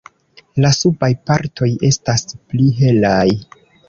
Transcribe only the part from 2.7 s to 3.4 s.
helaj.